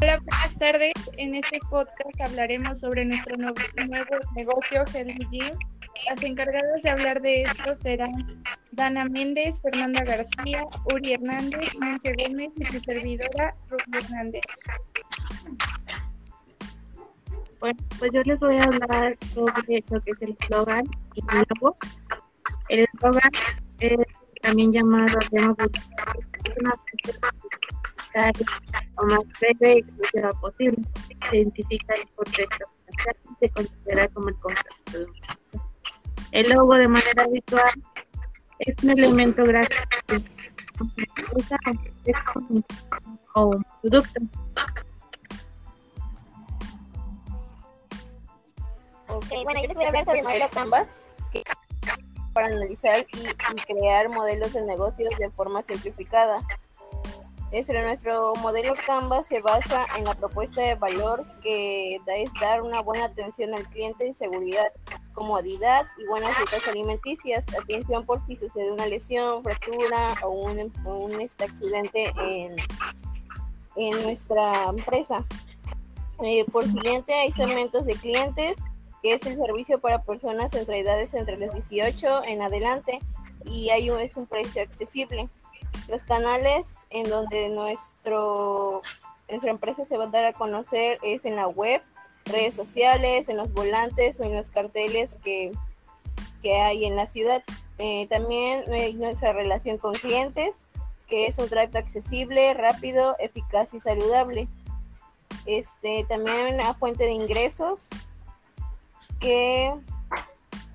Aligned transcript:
Hola, 0.00 0.16
buenas 0.18 0.58
tardes. 0.58 0.92
En 1.16 1.34
este 1.34 1.58
podcast 1.70 2.20
hablaremos 2.20 2.78
sobre 2.78 3.04
nuestro 3.04 3.36
nuevo, 3.36 3.58
negocio, 4.36 4.84
Healthy 4.94 5.26
Gym. 5.30 5.58
Las 6.08 6.22
encargadas 6.22 6.82
de 6.82 6.90
hablar 6.90 7.20
de 7.20 7.42
esto 7.42 7.74
serán 7.74 8.12
Dana 8.70 9.06
Méndez, 9.06 9.60
Fernanda 9.60 10.04
García, 10.04 10.64
Uri 10.94 11.14
Hernández, 11.14 11.74
Monte 11.80 12.14
Gómez 12.16 12.52
y 12.56 12.64
su 12.66 12.78
servidora, 12.78 13.56
Ruth 13.68 13.80
Hernández. 13.92 14.42
Bueno, 17.58 17.78
pues 17.98 18.12
yo 18.14 18.22
les 18.22 18.38
voy 18.38 18.56
a 18.56 18.64
hablar 18.64 19.16
sobre 19.34 19.84
lo 19.90 20.00
que 20.00 20.10
es 20.12 20.22
el 20.22 20.36
eslogan 20.38 20.84
y 21.14 21.20
el 21.20 21.44
logo. 21.60 21.76
El 22.68 22.86
eslogan 22.94 23.32
es 23.80 23.98
también 24.42 24.72
llamado 24.72 25.18
es 25.32 25.42
una 25.42 26.74
lo 28.98 29.06
más 29.06 29.24
breve 29.40 29.76
y 29.76 29.78
exclusiva 29.80 30.30
posible. 30.40 30.78
Se 31.30 31.36
identifica 31.36 31.94
el 31.94 32.08
contexto 32.10 32.64
y 32.88 33.34
se 33.40 33.50
considera 33.50 34.08
como 34.08 34.28
el 34.28 34.36
concepto 34.36 35.12
El 36.32 36.44
logo 36.56 36.74
de 36.74 36.88
manera 36.88 37.24
habitual 37.24 37.82
es 38.60 38.82
un 38.82 38.90
elemento 38.90 39.44
gráfico 39.44 39.88
que 40.08 41.24
usa 41.34 41.58
o 43.34 43.46
un 43.46 43.64
producto. 43.82 44.20
Ok, 49.08 49.26
bueno, 49.44 49.60
yo 49.60 49.68
les 49.68 49.76
voy 49.76 49.84
a 49.84 49.88
hablar 49.88 50.04
sobre 50.04 50.22
modelos 50.22 50.50
Canvas 50.50 51.00
que 51.32 51.42
para 52.32 52.48
analizar 52.48 53.00
y, 53.00 53.62
crear 53.66 54.08
modelos 54.08 54.52
de 54.52 54.62
negocios 54.62 55.10
de 55.18 55.30
forma 55.30 55.62
simplificada. 55.62 56.40
Este, 57.50 57.80
nuestro 57.80 58.34
modelo 58.36 58.72
Canvas 58.86 59.26
se 59.26 59.40
basa 59.40 59.86
en 59.96 60.04
la 60.04 60.12
propuesta 60.14 60.60
de 60.60 60.74
valor 60.74 61.24
que 61.42 61.94
es 61.94 62.30
dar 62.40 62.60
una 62.60 62.82
buena 62.82 63.06
atención 63.06 63.54
al 63.54 63.66
cliente 63.70 64.06
y 64.06 64.12
seguridad, 64.12 64.70
comodidad 65.14 65.86
y 65.96 66.06
buenas 66.08 66.36
dietas 66.36 66.68
alimenticias, 66.68 67.44
atención 67.58 68.04
por 68.04 68.24
si 68.26 68.36
sucede 68.36 68.70
una 68.70 68.86
lesión, 68.86 69.42
fractura 69.42 70.14
o 70.22 70.28
un, 70.28 70.72
un 70.84 71.20
este, 71.22 71.44
accidente 71.44 72.12
en, 72.20 72.56
en 73.76 74.02
nuestra 74.02 74.52
empresa. 74.64 75.24
Eh, 76.22 76.44
por 76.52 76.66
siguiente, 76.66 77.14
hay 77.14 77.32
segmentos 77.32 77.86
de 77.86 77.94
clientes 77.94 78.56
que 79.02 79.14
es 79.14 79.24
el 79.24 79.36
servicio 79.36 79.80
para 79.80 80.02
personas 80.02 80.52
entre 80.52 80.80
edades 80.80 81.14
entre 81.14 81.38
los 81.38 81.54
18 81.54 82.24
en 82.24 82.42
adelante 82.42 83.00
y 83.44 83.70
hay 83.70 83.88
es 83.88 84.16
un 84.16 84.26
precio 84.26 84.60
accesible. 84.60 85.28
Los 85.88 86.04
canales 86.04 86.86
en 86.90 87.08
donde 87.08 87.48
nuestro, 87.48 88.82
nuestra 89.28 89.50
empresa 89.50 89.86
se 89.86 89.96
va 89.96 90.04
a 90.04 90.08
dar 90.08 90.24
a 90.24 90.34
conocer 90.34 90.98
es 91.02 91.24
en 91.24 91.34
la 91.34 91.48
web, 91.48 91.82
redes 92.26 92.54
sociales, 92.54 93.30
en 93.30 93.38
los 93.38 93.52
volantes 93.54 94.20
o 94.20 94.24
en 94.24 94.36
los 94.36 94.50
carteles 94.50 95.18
que, 95.24 95.52
que 96.42 96.60
hay 96.60 96.84
en 96.84 96.94
la 96.94 97.06
ciudad. 97.06 97.42
Eh, 97.78 98.06
también 98.10 98.70
hay 98.70 98.92
nuestra 98.92 99.32
relación 99.32 99.78
con 99.78 99.94
clientes, 99.94 100.50
que 101.06 101.26
es 101.26 101.38
un 101.38 101.48
trato 101.48 101.78
accesible, 101.78 102.52
rápido, 102.52 103.16
eficaz 103.18 103.72
y 103.72 103.80
saludable. 103.80 104.46
Este, 105.46 106.04
también 106.06 106.54
una 106.54 106.74
fuente 106.74 107.04
de 107.04 107.12
ingresos, 107.12 107.88
que 109.20 109.72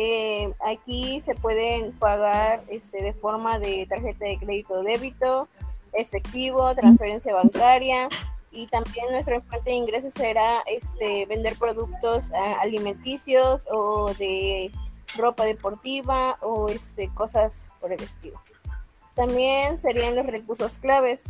eh, 0.00 0.54
aquí 0.64 1.20
se 1.22 1.34
pueden 1.34 1.90
pagar 1.92 2.62
este, 2.68 3.02
de 3.02 3.12
forma 3.12 3.58
de 3.58 3.84
tarjeta 3.88 4.26
de 4.26 4.38
crédito 4.38 4.74
o 4.74 4.82
débito, 4.84 5.48
efectivo, 5.92 6.72
transferencia 6.76 7.34
bancaria 7.34 8.08
y 8.52 8.68
también 8.68 9.10
nuestra 9.10 9.40
fuente 9.40 9.70
de 9.70 9.76
ingresos 9.76 10.14
será 10.14 10.60
este, 10.68 11.26
vender 11.26 11.56
productos 11.56 12.30
ah, 12.32 12.58
alimenticios 12.60 13.66
o 13.72 14.14
de 14.14 14.70
ropa 15.16 15.44
deportiva 15.44 16.36
o 16.42 16.68
este, 16.68 17.08
cosas 17.14 17.72
por 17.80 17.92
el 17.92 18.00
estilo. 18.00 18.40
También 19.16 19.80
serían 19.80 20.14
los 20.14 20.26
recursos 20.26 20.78
claves, 20.78 21.22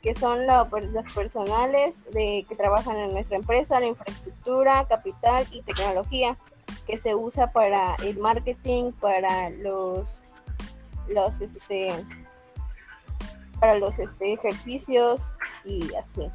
que 0.00 0.14
son 0.14 0.46
los 0.46 1.12
personales 1.14 1.94
que 2.12 2.54
trabajan 2.56 2.96
en 2.96 3.12
nuestra 3.12 3.36
empresa, 3.36 3.80
la 3.80 3.86
infraestructura, 3.86 4.86
capital 4.88 5.46
y 5.50 5.60
tecnología 5.60 6.38
que 6.86 6.98
se 6.98 7.14
usa 7.14 7.52
para 7.52 7.94
el 7.96 8.18
marketing, 8.18 8.92
para 8.92 9.50
los, 9.50 10.22
los 11.08 11.40
este, 11.40 11.88
para 13.60 13.78
los 13.78 13.98
este, 13.98 14.32
ejercicios 14.34 15.32
y 15.64 15.94
así. 15.94 16.30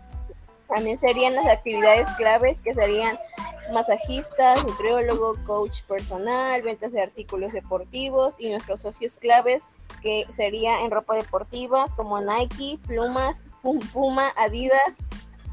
También 0.67 0.99
serían 0.99 1.35
las 1.35 1.47
actividades 1.47 2.07
claves 2.17 2.61
que 2.61 2.73
serían 2.73 3.17
masajistas, 3.73 4.63
nutriólogo, 4.65 5.35
coach 5.45 5.81
personal, 5.83 6.61
ventas 6.61 6.91
de 6.91 7.01
artículos 7.01 7.53
deportivos 7.53 8.35
y 8.38 8.49
nuestros 8.49 8.81
socios 8.81 9.17
claves 9.17 9.63
que 10.01 10.25
sería 10.35 10.81
en 10.81 10.91
ropa 10.91 11.15
deportiva 11.15 11.88
como 11.95 12.19
Nike, 12.21 12.79
Plumas, 12.88 13.43
Puma, 13.93 14.31
Adidas, 14.38 14.81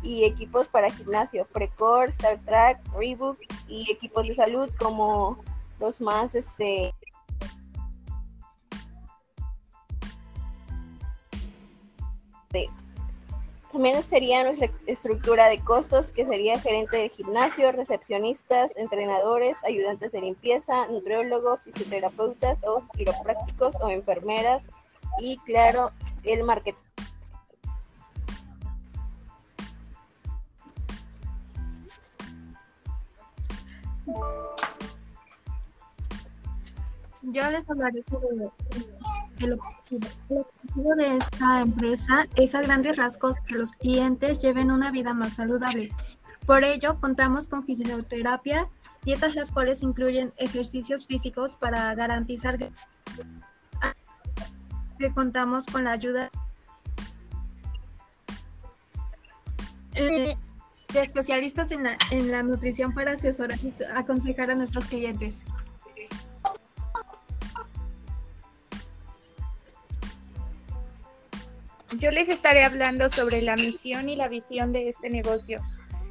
y 0.06 0.24
equipos 0.24 0.68
para 0.68 0.90
gimnasio, 0.90 1.46
Precor, 1.52 2.10
Star 2.10 2.38
Trek, 2.44 2.78
Reebok 2.96 3.38
y 3.68 3.90
equipos 3.90 4.26
de 4.26 4.34
salud 4.34 4.70
como 4.78 5.38
los 5.80 6.00
más 6.00 6.34
este 6.34 6.92
También 13.76 14.02
sería 14.02 14.42
nuestra 14.42 14.70
estructura 14.86 15.48
de 15.48 15.60
costos, 15.60 16.10
que 16.10 16.24
sería 16.24 16.58
gerente 16.58 16.96
de 16.96 17.10
gimnasio, 17.10 17.70
recepcionistas, 17.72 18.74
entrenadores, 18.74 19.58
ayudantes 19.64 20.12
de 20.12 20.22
limpieza, 20.22 20.86
nutriólogos, 20.88 21.60
fisioterapeutas 21.60 22.58
o 22.66 22.84
quiroprácticos 22.96 23.76
o 23.82 23.90
enfermeras 23.90 24.62
y 25.20 25.36
claro, 25.44 25.90
el 26.24 26.42
marketing 26.42 26.85
Yo 37.22 37.50
les 37.50 37.68
hablaré 37.68 38.04
sobre 38.08 38.28
el 39.40 39.52
objetivo. 39.52 40.06
De 40.96 41.16
esta 41.16 41.60
empresa 41.60 42.26
es 42.36 42.54
a 42.54 42.62
grandes 42.62 42.96
rasgos 42.96 43.36
que 43.40 43.56
los 43.56 43.72
clientes 43.72 44.40
lleven 44.40 44.70
una 44.70 44.90
vida 44.90 45.12
más 45.12 45.34
saludable. 45.34 45.90
Por 46.46 46.62
ello, 46.62 47.00
contamos 47.00 47.48
con 47.48 47.64
fisioterapia, 47.64 48.68
dietas 49.02 49.34
las 49.34 49.50
cuales 49.50 49.82
incluyen 49.82 50.32
ejercicios 50.36 51.06
físicos 51.06 51.54
para 51.54 51.92
garantizar 51.94 52.58
que, 52.58 52.70
contamos 55.14 55.66
con 55.66 55.84
la 55.84 55.92
ayuda 55.92 56.30
eh, 59.94 60.36
especialistas 61.04 61.72
en 61.72 61.84
la, 61.84 61.98
en 62.10 62.30
la 62.30 62.42
nutrición 62.42 62.94
para 62.94 63.12
asesorar 63.12 63.58
y 63.62 63.72
aconsejar 63.94 64.50
a 64.50 64.54
nuestros 64.54 64.86
clientes. 64.86 65.44
Yo 71.98 72.10
les 72.10 72.28
estaré 72.28 72.64
hablando 72.64 73.08
sobre 73.08 73.42
la 73.42 73.56
misión 73.56 74.08
y 74.08 74.16
la 74.16 74.28
visión 74.28 74.72
de 74.72 74.88
este 74.88 75.08
negocio. 75.08 75.60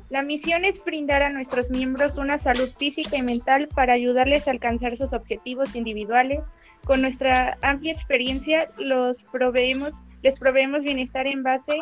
La 0.10 0.22
misión 0.22 0.66
es 0.66 0.84
brindar 0.84 1.24
a 1.24 1.30
nuestros 1.30 1.70
miembros 1.70 2.18
una 2.18 2.38
salud 2.38 2.70
física 2.78 3.18
y 3.18 3.24
mental 3.24 3.68
para 3.74 3.94
ayudarles 3.94 4.48
a 4.48 4.52
alcanzar 4.52 4.96
sus 4.98 5.14
objetivos 5.14 5.76
individuales. 5.76 6.52
Con 6.86 7.02
nuestra 7.02 7.58
amplia 7.62 7.94
experiencia 7.94 8.70
los 8.78 9.24
proveemos, 9.24 9.94
les 10.22 10.40
proveemos 10.40 10.84
bienestar 10.84 11.28
en 11.28 11.44
base 11.44 11.80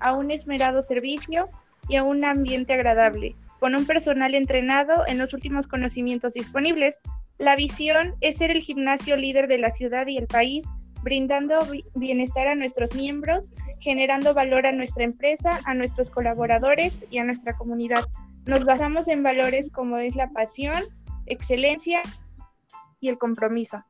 a 0.00 0.12
un 0.12 0.30
esmerado 0.30 0.82
servicio 0.82 1.48
y 1.88 1.96
a 1.96 2.02
un 2.02 2.24
ambiente 2.24 2.72
agradable, 2.72 3.36
con 3.60 3.74
un 3.74 3.86
personal 3.86 4.34
entrenado 4.34 5.06
en 5.06 5.18
los 5.18 5.32
últimos 5.34 5.66
conocimientos 5.66 6.34
disponibles. 6.34 7.00
La 7.38 7.56
visión 7.56 8.14
es 8.20 8.38
ser 8.38 8.50
el 8.50 8.62
gimnasio 8.62 9.16
líder 9.16 9.48
de 9.48 9.58
la 9.58 9.70
ciudad 9.70 10.06
y 10.06 10.18
el 10.18 10.26
país, 10.26 10.66
brindando 11.02 11.58
bienestar 11.94 12.48
a 12.48 12.54
nuestros 12.54 12.94
miembros, 12.94 13.48
generando 13.80 14.34
valor 14.34 14.66
a 14.66 14.72
nuestra 14.72 15.04
empresa, 15.04 15.60
a 15.64 15.74
nuestros 15.74 16.10
colaboradores 16.10 17.04
y 17.10 17.18
a 17.18 17.24
nuestra 17.24 17.56
comunidad. 17.56 18.04
Nos 18.46 18.64
basamos 18.64 19.08
en 19.08 19.22
valores 19.22 19.70
como 19.70 19.98
es 19.98 20.16
la 20.16 20.30
pasión, 20.30 20.82
excelencia 21.26 22.00
y 23.00 23.08
el 23.08 23.18
compromiso 23.18 23.84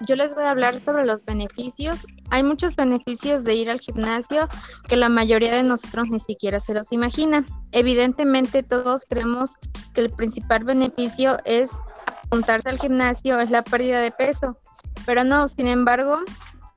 yo 0.00 0.16
les 0.16 0.34
voy 0.34 0.44
a 0.44 0.50
hablar 0.50 0.80
sobre 0.80 1.04
los 1.04 1.24
beneficios. 1.24 2.06
Hay 2.30 2.42
muchos 2.42 2.74
beneficios 2.74 3.44
de 3.44 3.54
ir 3.54 3.70
al 3.70 3.80
gimnasio 3.80 4.48
que 4.88 4.96
la 4.96 5.08
mayoría 5.08 5.54
de 5.54 5.62
nosotros 5.62 6.08
ni 6.08 6.20
siquiera 6.20 6.58
se 6.58 6.74
los 6.74 6.92
imagina. 6.92 7.44
Evidentemente 7.72 8.62
todos 8.62 9.04
creemos 9.08 9.54
que 9.94 10.00
el 10.02 10.10
principal 10.10 10.64
beneficio 10.64 11.38
es 11.44 11.78
apuntarse 12.06 12.68
al 12.68 12.78
gimnasio, 12.78 13.38
es 13.40 13.50
la 13.50 13.62
pérdida 13.62 14.00
de 14.00 14.10
peso, 14.10 14.56
pero 15.04 15.24
no, 15.24 15.48
sin 15.48 15.66
embargo, 15.66 16.20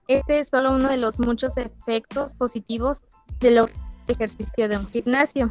este 0.08 0.40
es 0.40 0.50
solo 0.50 0.72
uno 0.72 0.90
de 0.90 0.98
los 0.98 1.20
muchos 1.20 1.56
efectos 1.58 2.34
positivos 2.34 3.02
de 3.40 3.52
lo 3.52 3.70
ejercicio 4.08 4.68
de 4.68 4.78
un 4.78 4.88
gimnasio. 4.90 5.50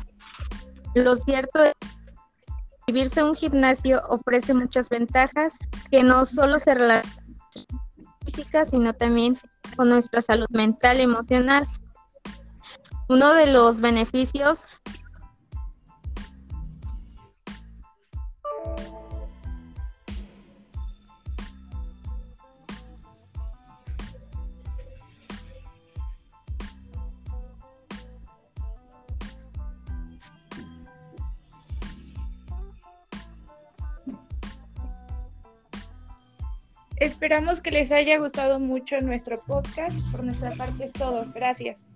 Lo 0.94 1.16
cierto 1.16 1.62
es 1.62 1.72
que 2.86 2.92
vivirse 2.92 3.22
un 3.22 3.34
gimnasio 3.34 4.02
ofrece 4.08 4.52
muchas 4.52 4.90
ventajas 4.90 5.56
que 5.90 6.02
no 6.02 6.26
solo 6.26 6.58
se 6.58 6.74
relacionan 6.74 7.21
física, 8.24 8.64
sino 8.64 8.92
también 8.94 9.38
con 9.76 9.88
nuestra 9.88 10.20
salud 10.20 10.46
mental 10.50 10.98
y 10.98 11.02
emocional. 11.02 11.66
Uno 13.08 13.34
de 13.34 13.46
los 13.46 13.80
beneficios 13.80 14.64
Esperamos 37.02 37.60
que 37.60 37.72
les 37.72 37.90
haya 37.90 38.16
gustado 38.18 38.60
mucho 38.60 39.00
nuestro 39.00 39.40
podcast. 39.40 39.96
Por 40.12 40.22
nuestra 40.22 40.54
parte 40.54 40.84
es 40.84 40.92
todo. 40.92 41.26
Gracias. 41.34 41.91